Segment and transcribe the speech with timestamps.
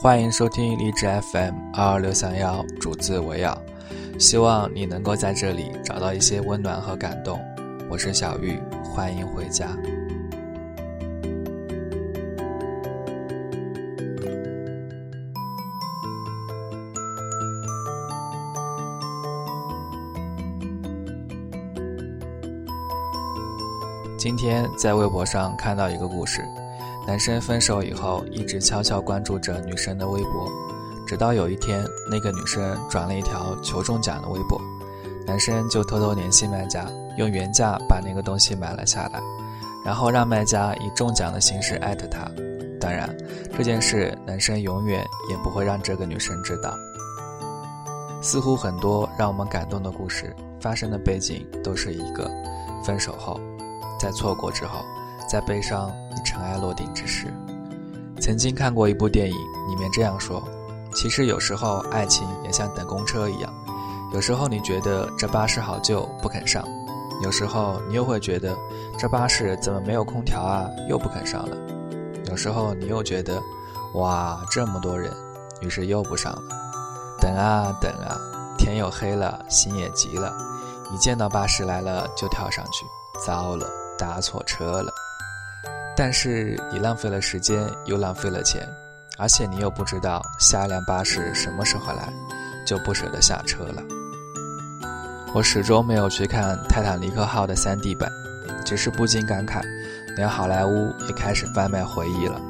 [0.00, 3.60] 欢迎收听励志 FM 二二六三幺，主字为要，
[4.18, 7.38] 希望你能够在这里找到一些温暖和感动。
[7.90, 9.76] 我是小玉，欢迎回家。
[24.28, 26.46] 今天在微博上看到一个故事，
[27.06, 30.46] 男生分手以后一直悄悄关注着女生的微博，
[31.06, 34.60] 直到有一天那个女生转了一条求中奖的微博，
[35.26, 39.22] 男生就偷偷联系卖家，用原价把那个东西买了下来，
[39.82, 42.30] 然后让卖家以中奖的形式艾特他。
[42.78, 43.08] 当然，
[43.56, 46.76] 这件事男生永远也不会让这个女生知道。
[48.20, 52.30] 似乎很多让我们感动的故事发生的背景都是一个
[52.84, 53.40] 分手后。
[53.98, 54.84] 在错过之后，
[55.28, 55.92] 在悲伤
[56.24, 57.26] 尘埃落定之时，
[58.20, 59.36] 曾经看过一部电影，
[59.68, 60.42] 里面这样说：
[60.94, 63.52] 其实有时候爱情也像等公车一样，
[64.12, 66.64] 有时候你觉得这巴士好旧不肯上，
[67.22, 68.56] 有时候你又会觉得
[68.98, 71.56] 这巴士怎么没有空调啊，又不肯上了，
[72.26, 73.42] 有时候你又觉得
[73.94, 75.12] 哇这么多人，
[75.60, 76.42] 于是又不上了。
[77.20, 78.16] 等啊等啊，
[78.56, 80.32] 天又黑了，心也急了，
[80.92, 82.86] 一见到巴士来了就跳上去，
[83.26, 83.66] 糟了。
[83.98, 84.92] 搭错车了，
[85.96, 88.66] 但是你浪费了时间，又浪费了钱，
[89.18, 92.08] 而且你又不知道下一辆巴士什么时候来，
[92.64, 93.82] 就不舍得下车了。
[95.34, 98.10] 我始终没有去看《泰坦尼克号》的 3D 版，
[98.64, 99.60] 只是不禁感慨，
[100.16, 102.40] 连好莱坞也开始贩卖回忆了。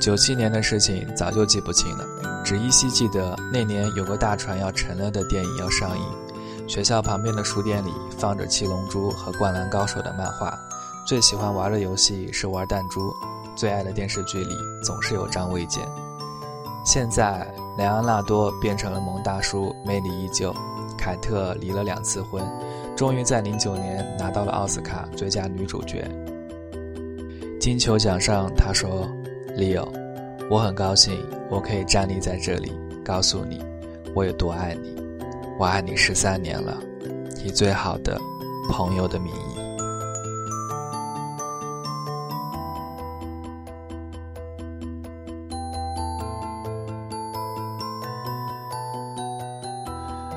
[0.00, 2.04] 九七年的事情早就记不清了，
[2.44, 6.23] 只依稀记得那年有个大船要沉了的电影要上映。
[6.66, 10.58] 学校旁边的书店里放着《七龙珠》和《灌篮高手》的漫画，
[11.06, 13.14] 最喜欢玩的游戏是玩弹珠，
[13.54, 15.86] 最爱的电视剧里总是有张卫健。
[16.84, 20.54] 现在莱昂纳多变成了萌大叔，魅力依旧。
[20.96, 22.42] 凯特离了两次婚，
[22.96, 26.10] 终于在零九年拿到了奥斯卡最佳女主角。
[27.60, 29.06] 金球奖上，他说
[29.54, 29.86] ：“Leo，
[30.48, 32.72] 我很高兴我可以站立在这里，
[33.04, 33.62] 告诉你
[34.14, 34.96] 我有多爱你。”
[35.56, 36.76] 我爱你十三年了，
[37.44, 38.20] 以最好的
[38.68, 39.64] 朋友的名义。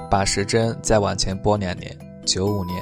[0.10, 2.82] 把时针再往前拨两年，九五年，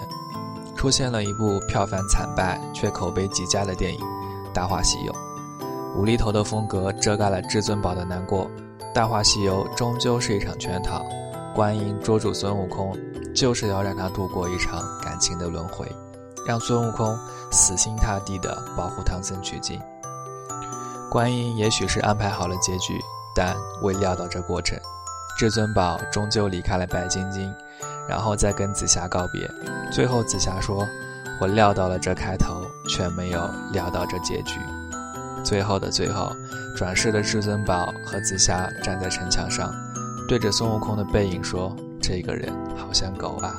[0.75, 3.99] 出现了一部票房惨败却口碑极佳的电影
[4.53, 5.13] 《大话西游》。
[5.97, 8.45] 无厘头的风格遮盖了至尊宝的难过，
[8.93, 11.03] 《大话西游》终究是一场圈套。
[11.55, 12.93] 观音捉住孙悟空，
[13.33, 15.89] 就是要让他度过一场感情的轮回，
[16.45, 17.17] 让孙悟空
[17.49, 19.79] 死心塌地地保护唐僧取经。
[21.09, 22.99] 观音也许是安排好了结局，
[23.33, 24.77] 但未料到这过程，
[25.39, 27.49] 至尊宝终究离开了白晶晶，
[28.05, 29.49] 然后再跟紫霞告别。
[29.93, 30.85] 最后紫霞说
[31.39, 34.59] ：“我料到了这开头，却没有料到这结局。”
[35.41, 36.35] 最后的最后，
[36.75, 39.73] 转世的至尊宝和紫霞站在城墙上。
[40.27, 43.55] 对着孙悟空的背影说：“这个人好像狗啊。”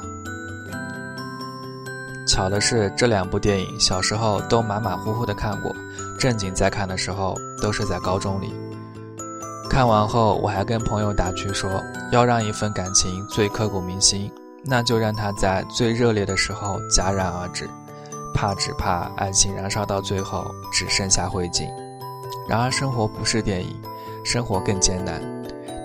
[2.28, 5.74] 巧的是，这两部电影小时候都马马虎虎的看过，
[6.18, 8.52] 正经在看的时候都是在高中里。
[9.70, 11.70] 看完后，我还跟朋友打趣说
[12.10, 14.30] ：“要让一份感情最刻骨铭心，
[14.64, 17.68] 那就让它在最热烈的时候戛然而止，
[18.34, 21.68] 怕只怕爱情燃烧到最后只剩下灰烬。”
[22.48, 23.74] 然而，生活不是电影，
[24.24, 25.22] 生活更艰难。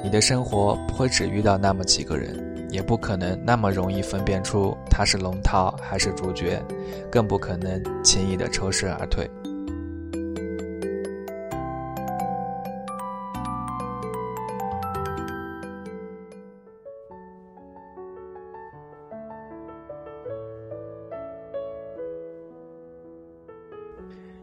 [0.04, 2.36] 你的生活不会只遇到那么几个人，
[2.70, 6.62] 也不可能那么容易分辨出他是龙套还是主角，
[7.12, 9.30] 更不可能轻易的抽身而退。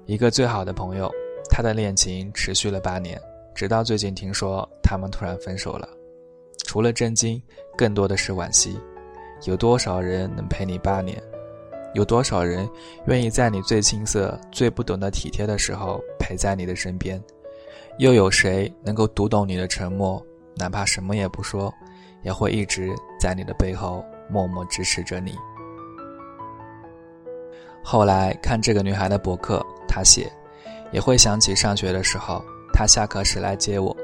[0.06, 1.10] 一个最好的朋友，
[1.50, 3.20] 他的恋情持续了八年。
[3.58, 5.88] 直到最近听说他们突然分手了，
[6.64, 7.42] 除了震惊，
[7.76, 8.78] 更多的是惋惜。
[9.46, 11.20] 有多少人能陪你八年？
[11.92, 12.70] 有多少人
[13.06, 17.20] 愿意在你最青涩、最不懂得体贴的时候陪在你的身边？
[17.98, 21.74] 又有谁能够读懂你的沉默，哪怕什么也不说，
[22.22, 25.34] 也会一直在你的背后默默支持着你？
[27.82, 30.30] 后来看这个女孩的博客，她写。
[30.92, 32.42] 也会想起上学的时候，
[32.78, 33.96] 他下课时来接我。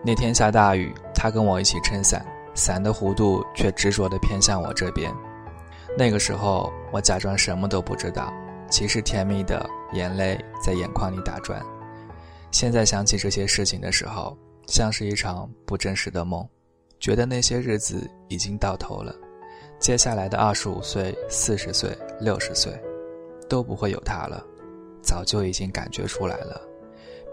[0.00, 2.24] 那天下大雨，他跟我一起撑伞，
[2.54, 5.12] 伞的弧度却执着地偏向我这边。
[5.98, 8.32] 那个时候，我假装什么都不知道，
[8.70, 11.60] 其实甜蜜的眼泪在眼眶里打转。
[12.52, 14.38] 现在想起这些事情的时候，
[14.68, 16.48] 像是一场不真实的梦，
[17.00, 19.12] 觉得那些日子已经到头了。
[19.80, 21.90] 接下来的二十五岁、四十岁、
[22.20, 22.72] 六十岁，
[23.48, 24.46] 都不会有他了。
[25.02, 26.62] 早就已经感觉出来了，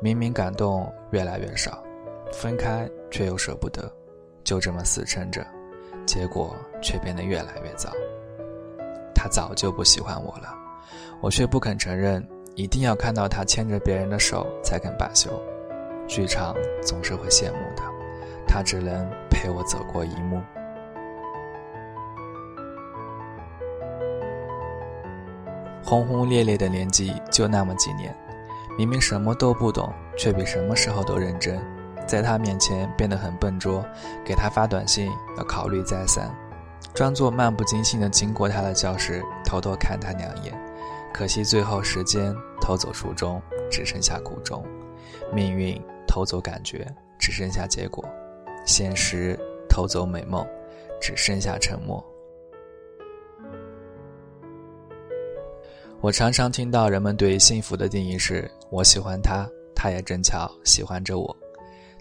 [0.02, 1.84] 明明感动越来越少。
[2.32, 3.92] 分开却又舍不得，
[4.44, 5.44] 就这么死撑着，
[6.06, 7.90] 结果却变得越来越糟。
[9.16, 10.56] 他早就不喜欢我了，
[11.22, 12.24] 我却不肯承认，
[12.56, 15.30] 一定要看到他牵着别人的手才肯罢休。
[16.08, 17.82] 剧场总是会谢幕的，
[18.48, 20.40] 他只能陪我走过一幕。
[25.84, 28.16] 轰轰烈烈的年纪就那么几年，
[28.80, 31.62] 明明什么都不懂，却比什么时候都认真。
[32.08, 33.86] 在他面前变得很笨拙，
[34.24, 36.34] 给他发短信要考虑再三，
[36.94, 40.58] 装作漫不经心的经过他的教室，偷偷看他两眼。
[41.14, 44.64] 可惜最后时间偷走初衷，只剩下苦衷；
[45.34, 45.78] 命运
[46.08, 46.88] 偷走感觉，
[47.20, 48.02] 只剩下结果；
[48.66, 49.38] 现实
[49.68, 50.48] 偷走美梦，
[51.02, 52.02] 只剩下沉默。
[56.00, 61.36] 我常常听到人们对幸福的定义是：我喜欢他，他也正巧喜欢着我。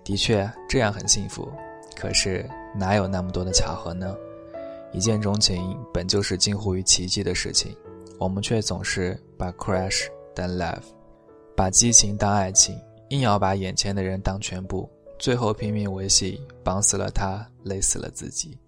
[0.05, 1.51] 的确，这样很幸福。
[1.97, 4.15] 可是哪有那么多的巧合呢？
[4.93, 7.77] 一见钟情本就是近乎于奇迹的事情，
[8.19, 10.83] 我们却总是把 crush 当 love，
[11.57, 12.79] 把激情当爱情，
[13.11, 14.89] 硬要把眼前的人当全部，
[15.19, 18.59] 最后拼命维系，绑死了他，累死了自己。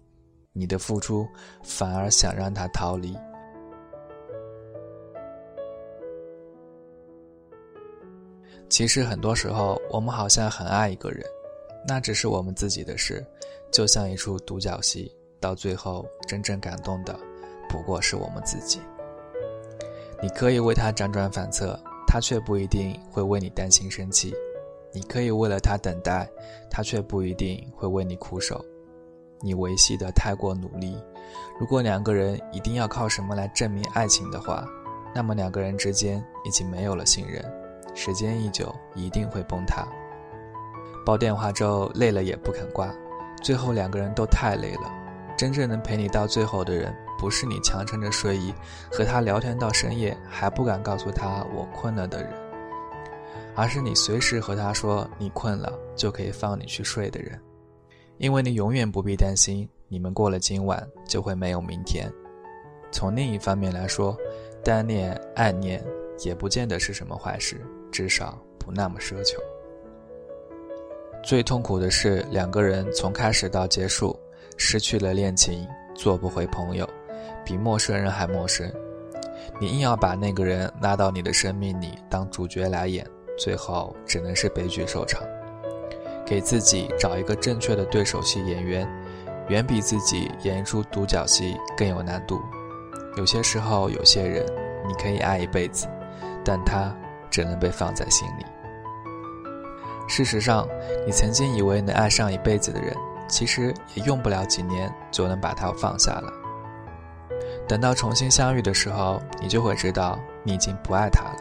[0.53, 1.25] 你的付出，
[1.63, 3.17] 反而想让他逃离。
[8.69, 11.25] 其实很多时候，我们好像很爱一个人，
[11.87, 13.25] 那只是我们自己的事，
[13.71, 17.17] 就像一出独角戏，到最后真正感动的，
[17.67, 18.79] 不过是我们自己。
[20.21, 21.77] 你可以为他辗转反侧，
[22.07, 24.31] 他却不一定会为你担心生气；
[24.93, 26.29] 你可以为了他等待，
[26.69, 28.63] 他却不一定会为你苦守。
[29.43, 30.95] 你维系的太过努力，
[31.59, 34.63] 如果两个人一定要靠什么来证明爱情的话，
[35.15, 37.43] 那么两个人之间已经没有了信任。
[37.93, 39.87] 时间一久，一定会崩塌。
[41.05, 42.93] 煲电话粥累了也不肯挂，
[43.41, 44.91] 最后两个人都太累了。
[45.37, 48.53] 真正能陪你到最后的人，不是你强撑着睡意
[48.91, 52.31] 和他聊天到深夜还不敢告诉他我困了的人，
[53.55, 57.41] 而是你随时和他说你困了就可以放你去睡的人。
[58.19, 62.07] 因为你永远不必担心，你们过了今晚就会没有明天。
[62.91, 64.15] 从另一方面来说，
[64.63, 65.83] 单恋、暗恋
[66.23, 67.59] 也不见得是什么坏事。
[67.91, 69.37] 至少不那么奢求。
[71.23, 74.17] 最痛苦的是，两个人从开始到结束，
[74.57, 76.89] 失去了恋情，做不回朋友，
[77.45, 78.71] 比陌生人还陌生。
[79.59, 83.05] 你硬要把那个人拉到你的生命里当主角来演，
[83.37, 85.21] 最后只能是悲剧收场。
[86.25, 88.87] 给自己找一个正确的对手戏演员，
[89.47, 92.39] 远比自己演出独角戏更有难度。
[93.15, 94.43] 有些时候，有些人
[94.87, 95.87] 你可以爱一辈子，
[96.43, 96.91] 但他。
[97.31, 98.45] 只能被放在心里。
[100.07, 100.67] 事实上，
[101.07, 102.93] 你曾经以为能爱上一辈子的人，
[103.29, 106.31] 其实也用不了几年就能把他放下了。
[107.67, 111.37] 等到重新相遇的时候，你就会知道你已经不爱他了。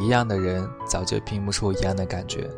[0.00, 2.48] 一样的人，早就拼不出一样的感觉。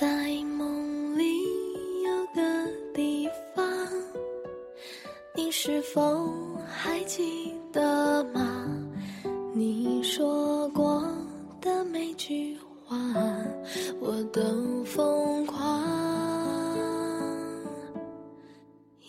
[0.00, 0.06] 在
[0.58, 1.24] 梦里
[2.04, 2.42] 有个
[2.92, 3.64] 地方，
[5.36, 6.28] 你是否
[6.66, 8.66] 还记得吗？
[9.52, 11.00] 你说过
[11.60, 12.96] 的每句话，
[14.00, 15.80] 我都疯狂。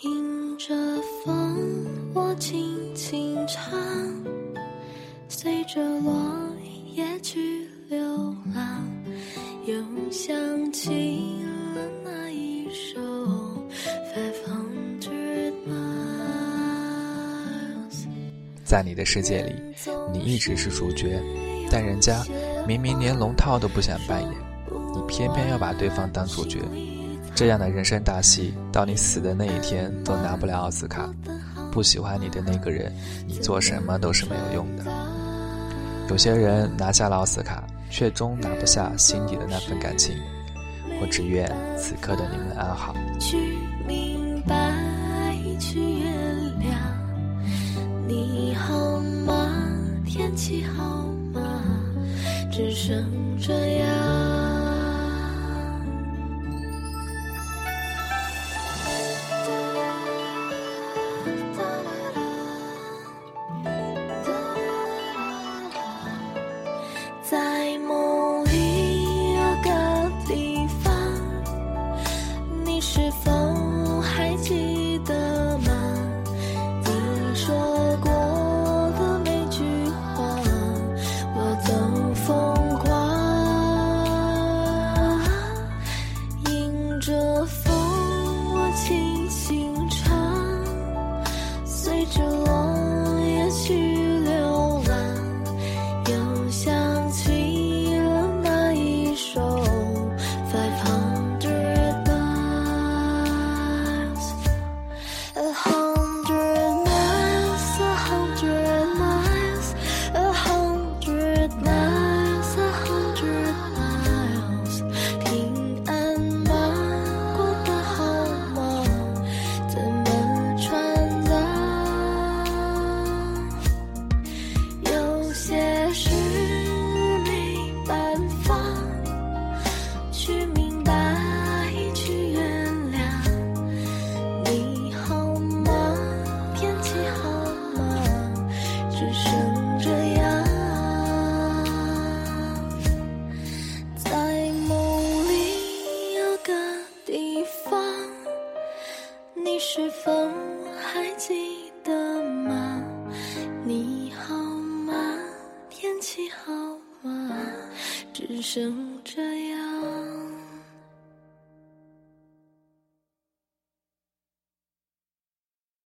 [0.03, 0.75] 迎着
[1.23, 3.73] 风，我轻轻唱，
[5.27, 6.13] 随着落
[6.93, 7.97] 叶去流
[8.53, 8.74] 浪。
[10.15, 10.33] 想
[10.71, 10.89] 起
[11.75, 13.01] 了那一首。
[18.63, 19.53] 在你的世界里，
[20.13, 21.21] 你一直是主角，
[21.69, 22.23] 但人家
[22.65, 24.31] 明明连龙套都不想扮演，
[24.93, 26.59] 你偏偏要把对方当主角。
[27.35, 31.13] 这样的人生大戏，到你死的那一天都拿不了奥斯卡。
[31.73, 32.89] 不喜欢你的那个人，
[33.27, 34.85] 你做什么都是没有用的。
[36.09, 40.13] 有些人拿下了奥斯卡，却终拿不下心底的那份感情。
[40.99, 42.93] 我只愿此刻的你们安好。
[43.21, 43.37] 去
[43.87, 44.53] 明白，
[45.57, 46.13] 去原
[46.59, 46.75] 谅，
[48.05, 49.49] 你好吗？
[50.05, 51.41] 天气好吗？
[52.51, 53.01] 只剩
[53.39, 54.24] 这样。
[73.05, 73.11] 你